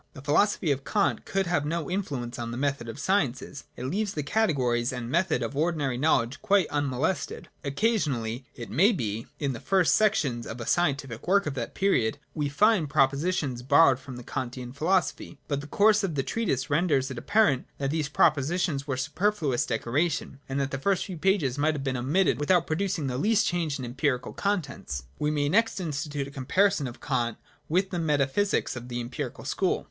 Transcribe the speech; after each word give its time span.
The 0.13 0.21
philosophy 0.23 0.71
of 0.71 0.83
Kant 0.83 1.25
could 1.25 1.45
have 1.45 1.63
no 1.63 1.87
influence 1.87 2.39
on 2.39 2.49
the 2.49 2.57
method 2.57 2.89
of 2.89 2.95
the 2.95 3.01
sciences. 3.03 3.65
It 3.77 3.85
leaves 3.85 4.15
the 4.15 4.23
categories 4.23 4.91
and 4.91 5.11
method 5.11 5.43
of 5.43 5.55
ordinary 5.55 5.95
knowledge 5.95 6.41
quite 6.41 6.65
unmolested. 6.71 7.49
Occasionally, 7.63 8.43
it 8.55 8.71
may 8.71 8.93
be, 8.93 9.27
in 9.37 9.53
the 9.53 9.59
first 9.59 9.93
sections 9.93 10.47
of 10.47 10.59
a 10.59 10.65
scientific 10.65 11.27
work 11.27 11.45
of 11.45 11.53
that 11.53 11.75
period, 11.75 12.17
we 12.33 12.49
find 12.49 12.89
pro 12.89 13.05
positions 13.07 13.61
borrowed 13.61 13.99
from 13.99 14.15
the 14.15 14.23
Kantian 14.23 14.73
philosophy: 14.73 15.37
but 15.47 15.61
the 15.61 15.67
course 15.67 16.03
of 16.03 16.15
the 16.15 16.23
treatise 16.23 16.71
renders 16.71 17.11
it 17.11 17.19
apparent 17.19 17.67
that 17.77 17.91
these 17.91 18.09
propositions 18.09 18.87
were 18.87 18.97
superfluous 18.97 19.67
decoration, 19.67 20.39
and 20.49 20.59
that 20.59 20.71
the 20.71 20.79
few 20.79 21.15
first 21.15 21.21
pages 21.21 21.59
might 21.59 21.75
have 21.75 21.83
been 21.83 21.95
omitted 21.95 22.39
without 22.39 22.65
produc 22.65 22.97
ing 22.97 23.05
the 23.05 23.19
least 23.19 23.45
change 23.45 23.77
in 23.77 23.83
the 23.83 23.89
empirical 23.89 24.33
contents 24.33 25.03
\ 25.11 25.19
We 25.19 25.29
may 25.29 25.47
next 25.47 25.79
institute 25.79 26.27
a 26.27 26.31
comparison 26.31 26.87
of 26.87 27.01
Kant 27.01 27.37
with 27.69 27.91
the 27.91 27.99
metaphysics 27.99 28.75
of 28.75 28.87
the 28.87 28.99
empirical 28.99 29.45
school. 29.45 29.79